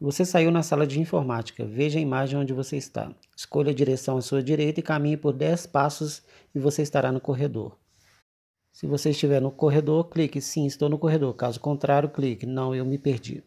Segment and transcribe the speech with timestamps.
[0.00, 1.64] Você saiu na sala de informática.
[1.64, 3.14] Veja a imagem onde você está.
[3.36, 6.22] Escolha a direção à sua direita e caminhe por 10 passos
[6.54, 7.78] e você estará no corredor.
[8.72, 11.32] Se você estiver no corredor, clique sim, estou no corredor.
[11.34, 13.44] Caso contrário, clique não, eu me perdi.